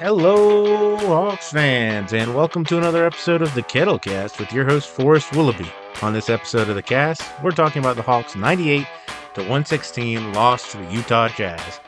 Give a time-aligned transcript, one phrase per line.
[0.00, 5.30] Hello, Hawks fans, and welcome to another episode of the Kettlecast with your host Forrest
[5.32, 5.70] Willoughby.
[6.00, 8.86] On this episode of the cast, we're talking about the Hawks' 98
[9.34, 11.80] to 116 loss to the Utah Jazz.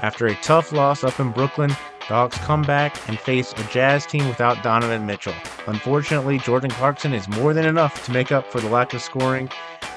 [0.00, 4.06] After a tough loss up in Brooklyn, the Hawks come back and face a Jazz
[4.06, 5.34] team without Donovan Mitchell.
[5.68, 9.48] Unfortunately, Jordan Clarkson is more than enough to make up for the lack of scoring,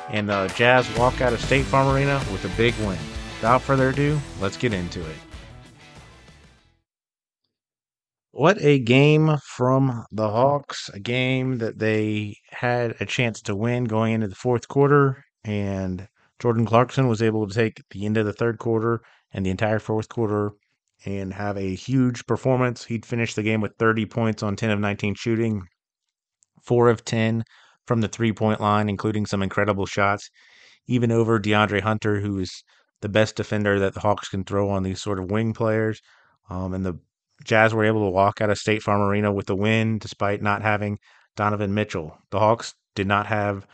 [0.10, 3.00] and the Jazz walk out of State Farm Arena with a big win.
[3.38, 5.16] Without further ado, let's get into it.
[8.38, 13.86] What a game from the Hawks, a game that they had a chance to win
[13.86, 16.10] going into the fourth quarter, and
[16.40, 19.00] Jordan Clarkson was able to take the end of the third quarter
[19.32, 20.52] and the entire fourth quarter
[21.06, 22.84] and have a huge performance.
[22.84, 25.62] He'd finished the game with 30 points on 10 of 19 shooting,
[26.62, 27.46] 4 of 10
[27.88, 30.30] from the three point line, including some incredible shots,
[30.88, 32.66] even over DeAndre Hunter, who is
[33.00, 36.02] the best defender that the Hawks can throw on these sort of wing players.
[36.50, 37.00] Um, and the
[37.44, 40.62] Jazz were able to walk out of State Farm Arena with the win despite not
[40.62, 40.98] having
[41.36, 42.18] Donovan Mitchell.
[42.32, 43.68] The Hawks did not have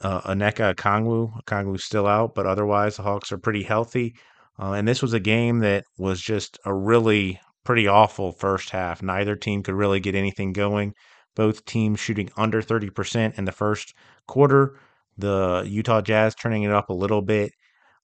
[0.00, 1.42] uh, Onyeka Okongwu.
[1.44, 4.14] Okongwu's still out, but otherwise the Hawks are pretty healthy.
[4.60, 9.02] Uh, and this was a game that was just a really pretty awful first half.
[9.02, 10.94] Neither team could really get anything going.
[11.36, 13.94] Both teams shooting under 30% in the first
[14.26, 14.78] quarter.
[15.16, 17.52] The Utah Jazz turning it up a little bit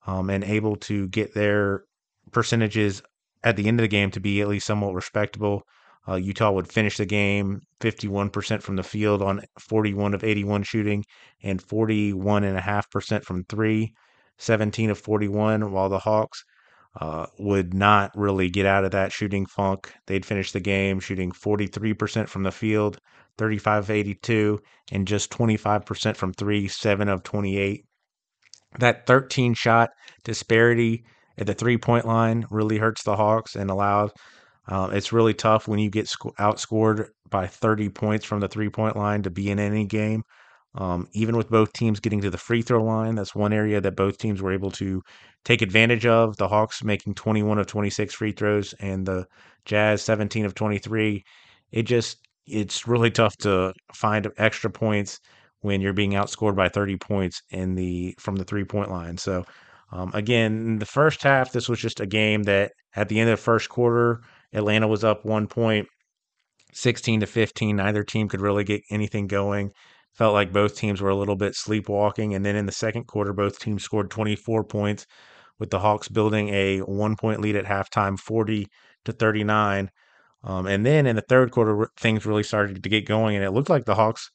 [0.07, 1.85] um, and able to get their
[2.31, 3.03] percentages
[3.45, 5.63] at the end of the game to be at least somewhat respectable.
[6.09, 11.05] Uh, Utah would finish the game 51% from the field on 41 of 81 shooting
[11.43, 13.93] and 41.5% from three,
[14.39, 16.45] 17 of 41, while the Hawks
[17.01, 19.93] uh, would not really get out of that shooting funk.
[20.07, 22.99] They'd finish the game shooting 43% from the field,
[23.39, 24.61] 35 of 82,
[24.93, 27.85] and just 25% from three, 7 of 28.
[28.79, 29.91] That 13 shot
[30.23, 31.05] disparity
[31.39, 34.11] at the three point line really hurts the Hawks and allows.
[34.67, 38.71] Uh, it's really tough when you get sc- outscored by 30 points from the three
[38.71, 40.23] point line to be in any game.
[40.77, 43.95] Um, even with both teams getting to the free throw line, that's one area that
[43.95, 45.03] both teams were able to
[45.45, 46.37] take advantage of.
[46.37, 49.27] The Hawks making 21 of 26 free throws and the
[49.67, 51.25] Jazz 17 of 23.
[51.71, 55.21] It just, it's really tough to find extra points
[55.61, 59.17] when you're being outscored by 30 points in the from the three point line.
[59.17, 59.45] So
[59.95, 63.39] um, again, the first half, this was just a game that at the end of
[63.39, 64.21] the first quarter,
[64.53, 65.87] Atlanta was up one point,
[66.73, 67.77] 16 to 15.
[67.77, 69.71] Neither team could really get anything going.
[70.13, 72.35] Felt like both teams were a little bit sleepwalking.
[72.35, 75.07] And then in the second quarter, both teams scored 24 points,
[75.61, 78.67] with the Hawks building a one point lead at halftime, 40
[79.05, 79.91] to 39.
[80.43, 83.53] Um, and then in the third quarter, things really started to get going, and it
[83.53, 84.31] looked like the Hawks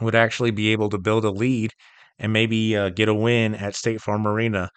[0.00, 1.70] would actually be able to build a lead
[2.18, 4.70] and maybe uh, get a win at State Farm Arena.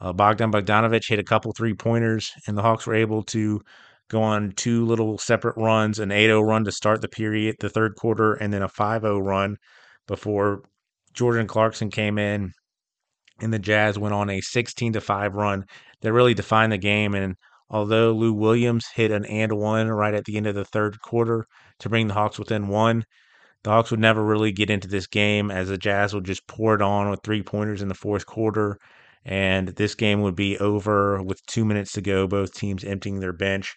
[0.00, 3.60] Uh, Bogdan Bogdanovich hit a couple three pointers, and the Hawks were able to
[4.08, 7.70] go on two little separate runs an 8 0 run to start the period, the
[7.70, 9.56] third quarter, and then a 5 0 run
[10.06, 10.62] before
[11.14, 12.52] Jordan Clarkson came in
[13.40, 15.64] and the Jazz went on a 16 to 5 run
[16.00, 17.14] that really defined the game.
[17.14, 17.36] And
[17.70, 21.46] although Lou Williams hit an and one right at the end of the third quarter
[21.80, 23.04] to bring the Hawks within one,
[23.64, 26.74] the Hawks would never really get into this game as the Jazz would just pour
[26.74, 28.78] it on with three pointers in the fourth quarter.
[29.24, 33.32] And this game would be over with two minutes to go, both teams emptying their
[33.32, 33.74] bench.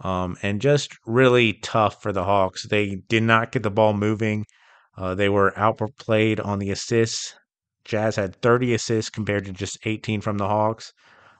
[0.00, 2.66] Um, and just really tough for the Hawks.
[2.68, 4.44] They did not get the ball moving.
[4.96, 7.34] Uh, they were outplayed on the assists.
[7.84, 10.92] Jazz had 30 assists compared to just 18 from the Hawks.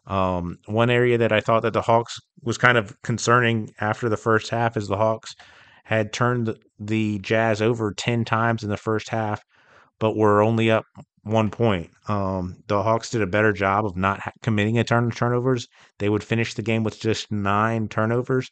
[0.06, 4.16] Um, one area that I thought that the Hawks was kind of concerning after the
[4.16, 5.34] first half is the Hawks
[5.84, 9.42] had turned the Jazz over 10 times in the first half,
[9.98, 10.84] but were only up
[11.22, 11.90] one point.
[12.08, 15.68] Um, the Hawks did a better job of not committing a ton of turnovers.
[15.98, 18.50] They would finish the game with just nine turnovers,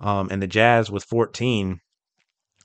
[0.00, 1.78] um, and the Jazz with 14.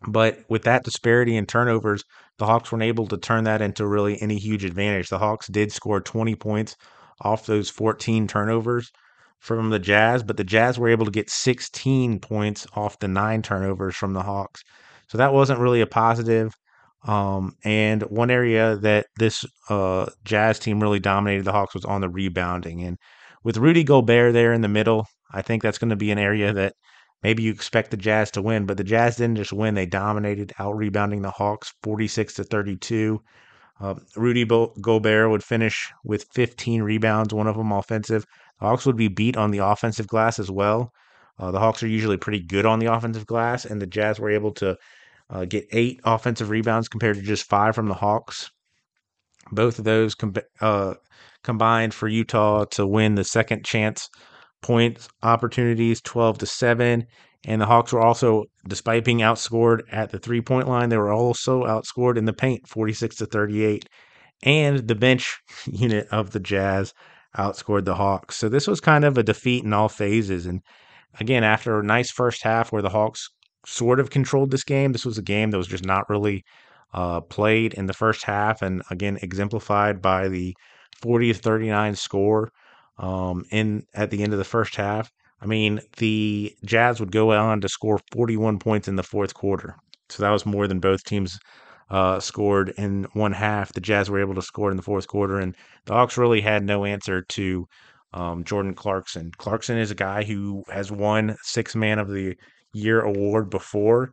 [0.08, 2.04] But with that disparity in turnovers,
[2.38, 5.10] the Hawks weren't able to turn that into really any huge advantage.
[5.10, 6.76] The Hawks did score 20 points
[7.22, 8.92] off those 14 turnovers
[9.40, 13.42] from the Jazz, but the Jazz were able to get 16 points off the nine
[13.42, 14.64] turnovers from the Hawks.
[15.10, 16.54] So that wasn't really a positive.
[17.06, 22.02] Um, and one area that this uh, Jazz team really dominated the Hawks was on
[22.02, 22.82] the rebounding.
[22.84, 22.98] And
[23.44, 26.52] with Rudy Gobert there in the middle, I think that's going to be an area
[26.54, 26.74] that
[27.24, 28.66] maybe you expect the Jazz to win.
[28.66, 33.22] But the Jazz didn't just win; they dominated, out rebounding the Hawks, 46 to 32.
[33.80, 38.26] Uh, Rudy Bo- Gobert would finish with 15 rebounds, one of them offensive.
[38.60, 40.92] Hawks would be beat on the offensive glass as well.
[41.40, 44.32] Uh, the Hawks are usually pretty good on the offensive glass, and the Jazz were
[44.32, 44.76] able to
[45.30, 48.50] uh, get eight offensive rebounds compared to just five from the Hawks.
[49.52, 50.96] Both of those com- uh,
[51.44, 54.10] combined for Utah to win the second chance
[54.62, 57.06] points opportunities, 12 to 7.
[57.46, 61.14] And the Hawks were also, despite being outscored at the three point line, they were
[61.14, 63.88] also outscored in the paint, 46 to 38.
[64.44, 66.94] And the bench unit of the Jazz
[67.38, 68.36] outscored the Hawks.
[68.36, 70.46] So this was kind of a defeat in all phases.
[70.46, 70.62] And
[71.20, 73.30] again, after a nice first half where the Hawks
[73.66, 76.44] sort of controlled this game, this was a game that was just not really
[76.94, 78.62] uh, played in the first half.
[78.62, 80.56] And again, exemplified by the
[81.02, 82.50] 40 to 39 score
[82.98, 85.12] um, in at the end of the first half.
[85.40, 89.76] I mean, the Jazz would go on to score 41 points in the fourth quarter.
[90.10, 91.38] So that was more than both teams
[91.90, 93.74] uh, scored in one half.
[93.74, 95.56] The Jazz were able to score in the fourth quarter, and
[95.86, 97.68] the Hawks really had no answer to
[98.14, 99.32] um, Jordan Clarkson.
[99.38, 102.36] Clarkson is a guy who has won Six Man of the
[102.74, 104.12] Year award before.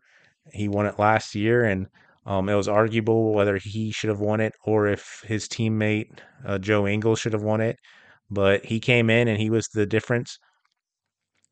[0.53, 1.87] He won it last year, and
[2.27, 6.59] um, it was arguable whether he should have won it or if his teammate uh,
[6.59, 7.77] Joe Ingles should have won it
[8.31, 10.39] but he came in and he was the difference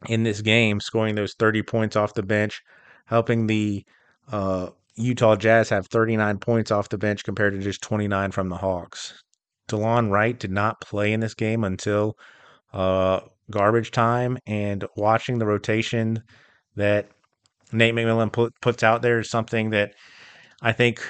[0.08, 2.60] in this game, scoring those 30 points off the bench,
[3.06, 3.84] helping the
[4.30, 8.56] uh, Utah Jazz have 39 points off the bench compared to just 29 from the
[8.56, 9.23] Hawks.
[9.69, 12.17] Delon Wright did not play in this game until
[12.73, 16.23] uh, garbage time, and watching the rotation
[16.77, 17.09] that
[17.73, 19.94] Nate McMillan put, puts out there is something that
[20.61, 21.03] I think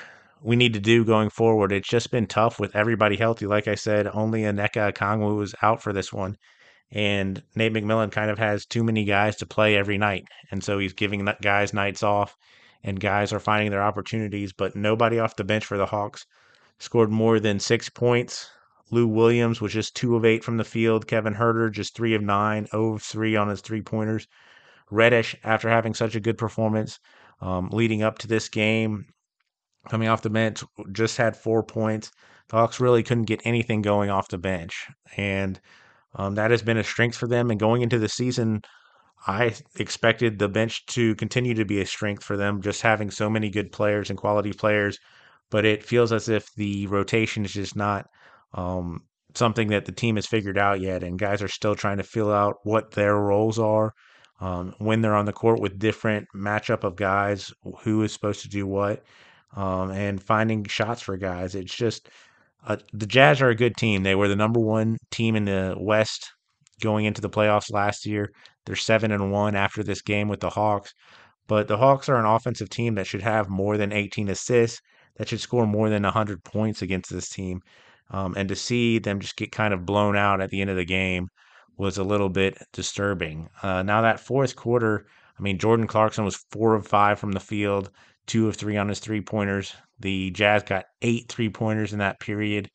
[0.42, 1.72] we need to do going forward.
[1.72, 3.46] It's just been tough with everybody healthy.
[3.46, 6.36] Like I said, only Onyeka Okongwu was out for this one.
[6.90, 10.24] And Nate McMillan kind of has too many guys to play every night.
[10.50, 12.36] And so he's giving guys nights off,
[12.84, 14.52] and guys are finding their opportunities.
[14.52, 16.26] But nobody off the bench for the Hawks
[16.78, 18.50] scored more than six points.
[18.90, 21.06] Lou Williams was just two of eight from the field.
[21.06, 24.26] Kevin Huerter just three of nine, 0 of three on his three pointers.
[24.90, 27.00] Reddish, after having such a good performance
[27.40, 29.06] um, leading up to this game,
[29.88, 30.62] coming off the bench,
[30.92, 32.10] just had four points.
[32.48, 34.86] The Hawks really couldn't get anything going off the bench,
[35.16, 35.58] and
[36.14, 37.50] um, that has been a strength for them.
[37.50, 38.62] And going into the season,
[39.26, 43.30] I expected the bench to continue to be a strength for them, just having so
[43.30, 44.98] many good players and quality players.
[45.50, 48.08] But it feels as if the rotation is just not
[48.54, 49.02] um,
[49.34, 52.32] something that the team has figured out yet, and guys are still trying to fill
[52.32, 53.94] out what their roles are.
[54.40, 57.52] Um, when they're on the court with different matchup of guys,
[57.82, 59.04] who is supposed to do what
[59.56, 61.54] um, and finding shots for guys.
[61.54, 62.08] It's just
[62.66, 64.02] uh, the Jazz are a good team.
[64.02, 66.32] They were the number one team in the West
[66.82, 68.30] going into the playoffs last year.
[68.66, 70.92] They're seven and one after this game with the Hawks.
[71.48, 74.80] But the Hawks are an offensive team that should have more than 18 assists,
[75.16, 77.60] that should score more than 100 points against this team.
[78.10, 80.76] Um, and to see them just get kind of blown out at the end of
[80.76, 81.28] the game
[81.78, 83.48] was a little bit disturbing.
[83.62, 85.06] Uh, now, that fourth quarter,
[85.38, 87.90] I mean, Jordan Clarkson was four of five from the field
[88.26, 89.74] two of three on his three pointers.
[90.00, 92.70] The Jazz got eight three pointers in that period.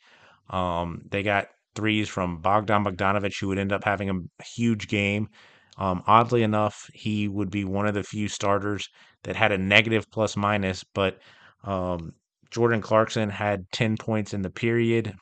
[0.50, 5.30] Um, they got threes from Bogdan Bogdanovic, who would end up having a huge game.
[5.78, 8.90] Um, oddly enough, he would be one of the few starters
[9.24, 11.20] that had a negative plus minus, but
[11.64, 12.14] um,
[12.50, 15.14] Jordan Clarkson had 10 points in the period,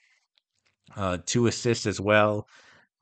[0.96, 2.48] uh, two assists as well.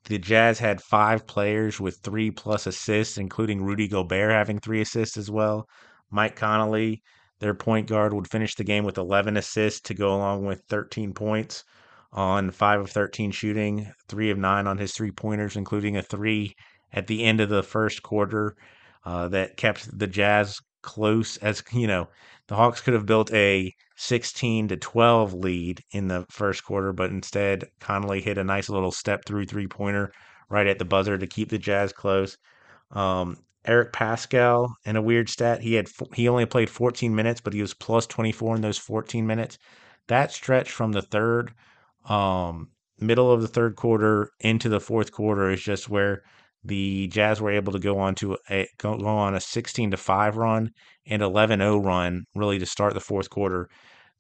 [0.06, 5.16] The Jazz had five players with three plus assists, including Rudy Gobert having three assists
[5.16, 5.68] as well.
[6.10, 7.04] Mike Conley,
[7.40, 11.14] their point guard, would finish the game with 11 assists to go along with 13
[11.14, 11.64] points
[12.14, 16.56] on 5 of 13 shooting, 3 of 9 on his three pointers, including a 3
[16.94, 18.56] at the end of the first quarter
[19.06, 22.10] uh, that kept the Jazz close as you know
[22.48, 27.10] the Hawks could have built a 16 to 12 lead in the first quarter but
[27.10, 30.12] instead Conley hit a nice little step through three pointer
[30.50, 32.38] right at the buzzer to keep the Jazz close
[32.92, 35.62] um, Eric Paschall in a weird stat.
[35.62, 39.26] He had he only played 14 minutes, but he was plus 24 in those 14
[39.26, 39.58] minutes.
[40.08, 41.54] That stretch from the third,
[42.06, 42.70] um,
[43.00, 46.22] middle of the third quarter into the fourth quarter is just where
[46.64, 50.38] the Jazz were able to go on to a go, on a 16 to 5
[50.38, 50.72] run
[51.06, 53.70] and 11-0 run really to start the fourth quarter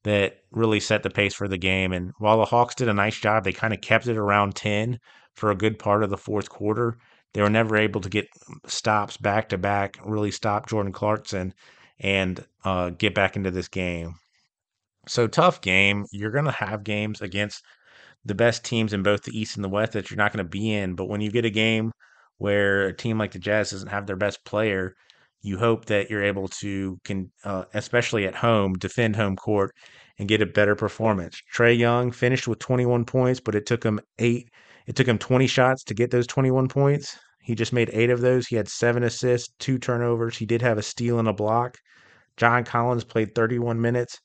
[0.03, 3.17] that really set the pace for the game and while the Hawks did a nice
[3.17, 4.99] job they kind of kept it around 10
[5.35, 6.97] for a good part of the fourth quarter
[7.33, 8.27] they were never able to get
[8.65, 11.53] stops back to back, really stop Jordan Clarkson
[11.99, 14.15] and uh, get back into this game.
[15.07, 16.05] So tough game.
[16.11, 17.63] You're going to have games against
[18.25, 20.49] the best teams in both the East and the West that you're not going to
[20.49, 20.95] be in.
[20.95, 21.91] But when you get a game
[22.37, 24.95] where a team like the Jazz doesn't have their best player,
[25.41, 29.75] you hope that you're able to, can, uh, especially at home, defend home court
[30.17, 31.41] and get a better performance.
[31.53, 34.47] Trae Young finished with 21 points, but it took him eight
[34.85, 37.17] it took him 20 shots to get those 21 points.
[37.41, 38.47] He just made eight of those.
[38.47, 40.37] He had seven assists, two turnovers.
[40.37, 41.77] He did have a steal and a block.
[42.37, 44.19] John Collins played 31 minutes.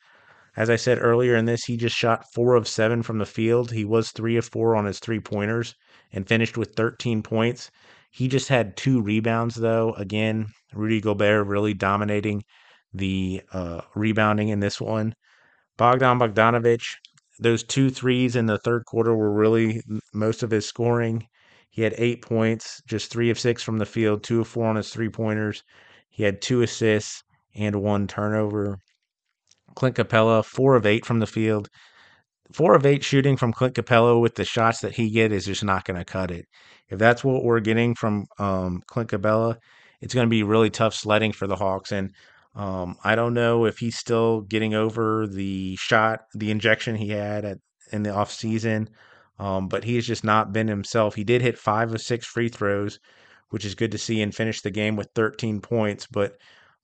[0.59, 3.71] As I said earlier in this, he just shot four of seven from the field.
[3.71, 5.77] He was three of four on his three pointers
[6.13, 7.71] and finished with 13 points.
[8.11, 9.93] He just had two rebounds, though.
[9.93, 12.43] Again, Rudy Gobert really dominating
[12.93, 15.15] the uh, rebounding in this one.
[15.77, 16.83] Bogdan Bogdanovic,
[17.39, 19.81] those two threes in the third quarter were really
[20.13, 21.29] most of his scoring.
[21.71, 24.75] He had eight points, just three of six from the field, two of four on
[24.75, 25.63] his three pointers.
[26.11, 27.23] He had two assists
[27.55, 28.81] and one turnover.
[29.79, 31.69] Clint Capela, four of eight from the field.
[32.53, 35.63] Four of eight shooting from Clint Capela with the shots that he get is just
[35.63, 36.47] not going to cut it.
[36.89, 39.57] If that's what we're getting from um, Clint Capela,
[40.01, 41.93] it's going to be really tough sledding for the Hawks.
[41.93, 42.11] And
[42.57, 47.45] um, I don't know if he's still getting over the shot, the injection he had
[47.45, 47.59] at,
[47.93, 48.89] in the offseason,
[49.39, 51.15] um, but he has just not been himself.
[51.15, 52.99] He did hit five of six free throws,
[53.51, 56.09] which is good to see, and finish the game with 13 points.
[56.11, 56.33] But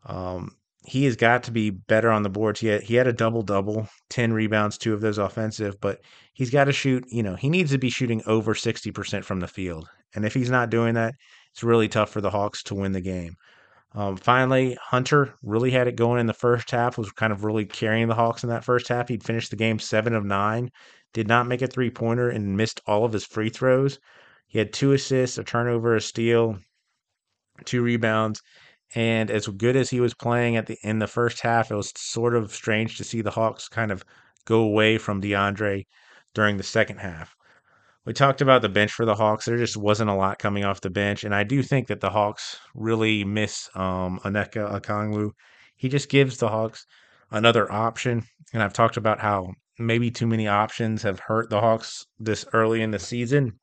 [0.07, 0.53] um,
[0.87, 2.61] he has got to be better on the boards.
[2.61, 6.01] He had, he had a double double, 10 rebounds, two of those offensive, but
[6.35, 9.49] he's got to shoot, you know, he needs to be shooting over 60% from the
[9.49, 9.89] field.
[10.15, 11.15] And if he's not doing that,
[11.53, 13.35] it's really tough for the Hawks to win the game.
[13.95, 17.65] Um, finally, Hunter really had it going in the first half, was kind of really
[17.65, 19.09] carrying the Hawks in that first half.
[19.09, 20.71] He'd finished the game seven of nine,
[21.13, 23.99] did not make a three pointer, and missed all of his free throws.
[24.49, 26.59] He had two assists, a turnover, a steal,
[27.65, 28.43] two rebounds.
[28.95, 31.93] And as good as he was playing at the in the first half, it was
[31.97, 34.05] sort of strange to see the Hawks kind of
[34.45, 35.87] go away from DeAndre
[36.33, 37.35] during the second half.
[38.05, 39.47] We talked about the bench for the Hawks.
[39.47, 42.11] There just wasn't a lot coming off the bench, and I do think that the
[42.11, 45.31] Hawks really miss um, Onyeka Okongwu.
[45.75, 46.87] He just gives the Hawks
[47.31, 48.23] another option,
[48.53, 52.83] and I've talked about how maybe too many options have hurt the Hawks this early
[52.83, 53.59] in the season.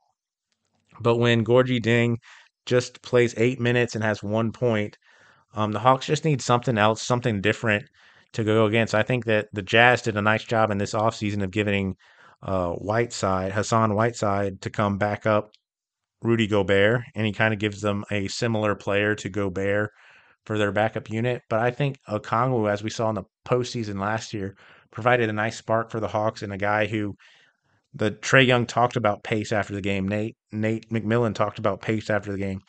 [1.00, 2.18] But when Gorgui Dieng
[2.66, 4.98] just plays eight minutes and has one point,
[5.54, 7.86] um, the Hawks just need something else, something different
[8.34, 8.96] to go against.
[8.96, 11.96] I think that the Jazz did a nice job in this offseason of giving
[12.42, 15.52] uh, Whiteside, Hassan Whiteside, to come back up
[16.22, 19.92] Rudy Gobert, and he kind of gives them a similar player to Gobert
[20.46, 21.42] for their backup unit.
[21.50, 24.56] But I think Okongwu, as we saw in the postseason last year,
[24.92, 27.16] provided a nice spark for the Hawks and a guy who
[27.94, 30.08] the Trae Young talked about pace after the game.
[30.08, 32.62] Nate Nate McMillan talked about pace after the game.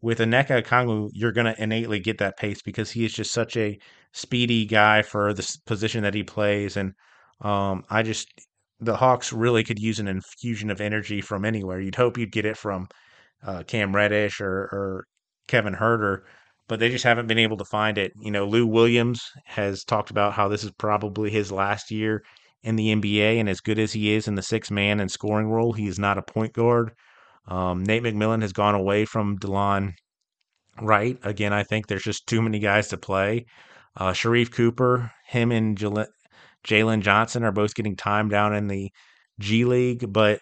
[0.00, 3.56] With Onyeka Okongwu, you're going to innately get that pace because he is just such
[3.56, 3.78] a
[4.12, 6.92] speedy guy for the position that he plays, and
[7.40, 8.28] um, I just
[8.80, 11.80] the Hawks really could use an infusion of energy from anywhere.
[11.80, 12.86] You'd hope you'd get it from
[13.42, 15.04] uh, Cam Reddish or, or
[15.48, 16.20] Kevin Huerter,
[16.68, 18.12] but they just haven't been able to find it.
[18.20, 22.22] You know, Lou Williams has talked about how this is probably his last year
[22.62, 25.48] in the NBA, and as good as he is in the six man and scoring
[25.48, 26.92] role, he is not a point guard.
[27.48, 29.94] Um, Nate McMillan has gone away from Delon
[30.80, 31.18] Wright.
[31.22, 33.46] Again, I think there's just too many guys to play.
[33.96, 38.92] Uh, Sharife Cooper, him and Jalen Johnson are both getting time down in the
[39.40, 40.40] G League, but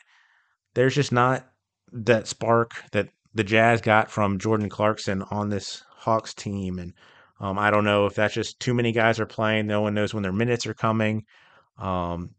[0.74, 1.46] there's just not
[1.92, 6.78] that spark that the Jazz got from Jordan Clarkson on this Hawks team.
[6.78, 6.92] And
[7.40, 9.66] um, I don't know if that's just too many guys are playing.
[9.66, 11.24] No one knows when their minutes are coming.
[11.78, 12.30] Um,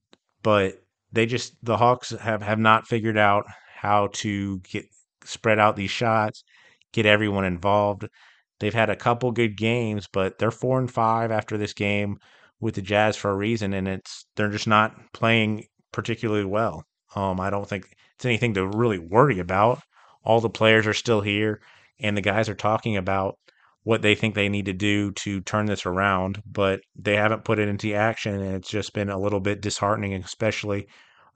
[0.44, 0.76] but
[1.12, 3.46] they just the Hawks have have not figured out
[3.78, 4.86] how to get
[5.24, 6.44] spread out these shots,
[6.94, 8.08] get everyone involved.
[8.60, 12.18] They've had a couple good games, but they're four and five after this game
[12.60, 16.84] with the Jazz for a reason, and it's they're just not playing particularly well.
[17.16, 19.82] Um, I don't think it's anything to really worry about.
[20.24, 21.62] All the players are still here,
[22.00, 23.38] and the guys are talking about
[23.84, 27.60] what they think they need to do to turn this around, but they haven't put
[27.60, 30.88] it into action, and it's just been a little bit disheartening, especially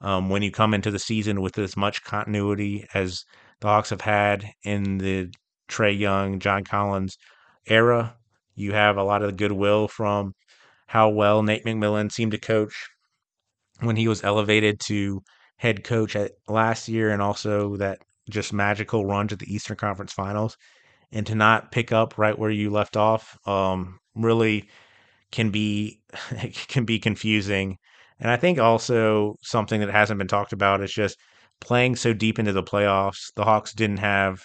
[0.02, 3.24] um, when you come into the season with as much continuity as
[3.60, 5.32] the Hawks have had in the
[5.68, 7.16] Trae Young, John Collins
[7.66, 8.16] era.
[8.54, 10.34] You have a lot of goodwill from
[10.86, 12.74] how well Nate McMillan seemed to coach
[13.80, 15.22] when he was elevated to
[15.56, 20.12] head coach at last year and also that just magical run to the Eastern Conference
[20.12, 20.56] Finals
[21.12, 24.68] and to not pick up right where you left off um, really
[25.30, 26.00] can be
[26.68, 27.78] can be confusing.
[28.20, 31.18] And I think also something that hasn't been talked about is just
[31.60, 33.32] playing so deep into the playoffs.
[33.36, 34.42] The Hawks didn't have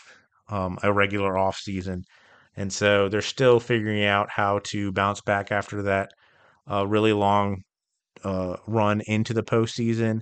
[0.49, 2.03] um, a regular off season,
[2.55, 6.11] and so they're still figuring out how to bounce back after that
[6.71, 7.63] uh, really long
[8.23, 10.21] uh, run into the postseason,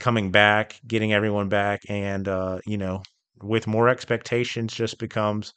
[0.00, 3.02] coming back, getting everyone back, and uh, you know,
[3.42, 5.52] with more expectations, just becomes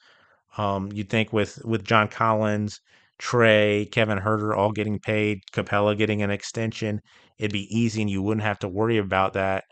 [0.58, 2.82] um, you'd think with with John Collins,
[3.22, 7.02] Trae, Kevin Huerter all getting paid, Capela getting an extension,
[7.38, 9.64] it'd be easy, and you wouldn't have to worry about that,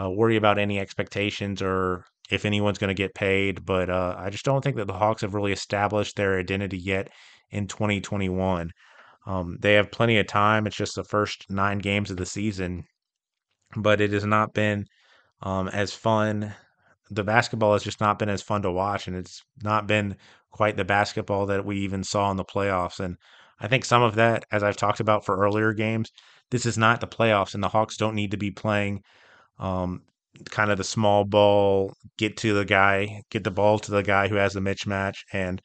[0.00, 3.64] uh, worry about any expectations or if anyone's going to get paid.
[3.64, 7.08] But uh, I just don't think that the Hawks have really established their identity yet
[7.50, 8.70] in 2021.
[9.26, 10.66] Um, they have plenty of time.
[10.66, 12.84] It's just the first nine games of the season,
[13.76, 14.86] but it has not been
[15.42, 16.54] um, as fun
[17.10, 20.16] the basketball has just not been as fun to watch, and it's not been
[20.50, 23.00] quite the basketball that we even saw in the playoffs.
[23.00, 23.16] And
[23.60, 26.10] I think some of that, as I've talked about for earlier games,
[26.50, 29.02] this is not the playoffs, and the Hawks don't need to be playing
[29.58, 30.02] um,
[30.50, 34.28] kind of the small ball, get to the guy, get the ball to the guy
[34.28, 35.60] who has the mismatch, and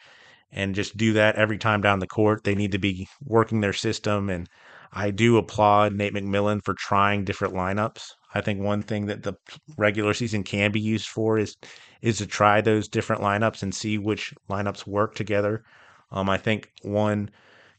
[0.52, 2.44] and just do that every time down the court.
[2.44, 4.48] They need to be working their system, and
[4.96, 8.04] I do applaud Nate McMillan for trying different lineups.
[8.36, 9.34] I think one thing that the
[9.78, 11.56] regular season can be used for is
[12.02, 15.64] is to try those different lineups and see which lineups work together.
[16.12, 17.30] Um, I think one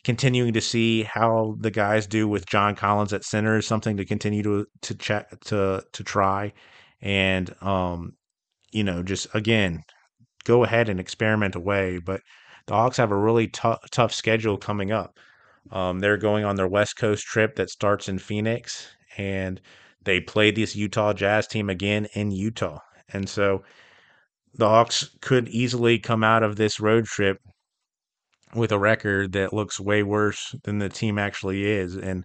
[0.02, 4.04] continuing to see how the guys do with John Collins at center is something to
[4.04, 6.52] continue to to check to to try,
[7.00, 8.14] and um,
[8.72, 9.82] you know, just again,
[10.44, 11.98] go ahead and experiment away.
[11.98, 12.22] But
[12.66, 15.18] the Hawks have a really tough tough schedule coming up.
[15.70, 19.60] Um, they're going on their West Coast trip that starts in Phoenix, and
[20.04, 22.80] they play this Utah Jazz team again in Utah,
[23.12, 23.62] and so
[24.54, 27.38] the Hawks could easily come out of this road trip
[28.54, 31.96] with a record that looks way worse than the team actually is.
[31.96, 32.24] And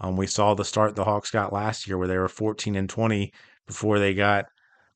[0.00, 2.88] um, we saw the start the Hawks got last year where they were 14 and
[2.88, 3.32] 20
[3.66, 4.46] before they got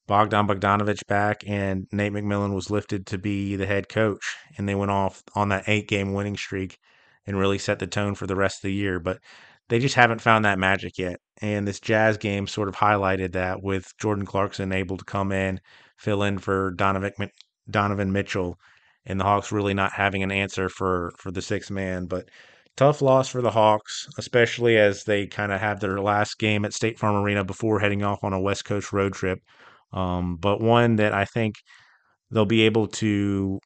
[0.09, 4.37] Bogdan Bogdanovich back and Nate McMillan was lifted to be the head coach.
[4.59, 6.79] And they went off on that eight game winning streak
[7.26, 9.00] and really set the tone for the rest of the year.
[9.00, 9.19] But
[9.69, 11.19] they just haven't found that magic yet.
[11.41, 15.61] And this Jazz game sort of highlighted that with Jordan Clarkson able to come in,
[15.99, 17.12] fill in for Donovan,
[17.71, 18.59] Donovan Mitchell
[19.07, 22.07] and the Hawks really not having an answer for for the sixth man.
[22.07, 22.29] But
[22.76, 26.73] tough loss for the Hawks, especially as they kind of have their last game at
[26.73, 29.38] State Farm Arena before heading off on a West Coast road trip.
[29.93, 31.57] Um, but one that I think
[32.31, 33.59] they'll be able to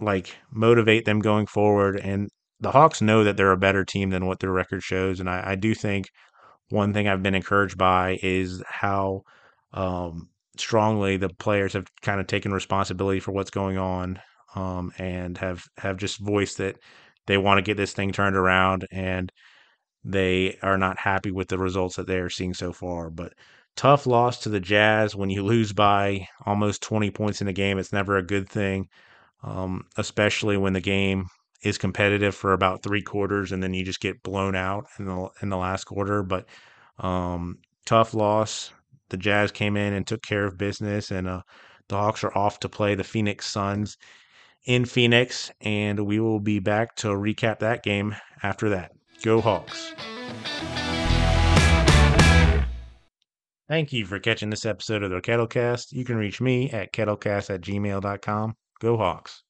[0.00, 2.00] like motivate them going forward.
[2.00, 2.28] And
[2.62, 5.20] the Hawks know that they're a better team than what their record shows.
[5.20, 6.06] And I, I do think
[6.70, 9.22] one thing I've been encouraged by is how
[9.72, 14.20] um, strongly the players have kind of taken responsibility for what's going on
[14.54, 16.76] um, and have have just voiced that
[17.26, 19.32] they want to get this thing turned around and
[20.04, 23.10] they are not happy with the results that they are seeing so far.
[23.10, 23.32] But
[23.76, 27.78] tough loss to the Jazz when you lose by almost 20 points in a game.
[27.78, 28.88] It's never a good thing,
[29.42, 31.26] um, especially when the game
[31.62, 35.28] is competitive for about three quarters and then you just get blown out in the
[35.42, 36.22] in the last quarter.
[36.22, 36.46] But
[36.98, 38.72] um, tough loss.
[39.08, 41.42] The Jazz came in and took care of business, and uh,
[41.88, 43.98] the Hawks are off to play the Phoenix Suns
[44.64, 48.92] in Phoenix, and we will be back to recap that game after that.
[49.22, 49.92] Go Hawks.
[53.68, 55.92] Thank you for catching this episode of the Kettlecast.
[55.92, 58.54] You can reach me at kettlecast at gmail.com.
[58.80, 59.42] Go Hawks.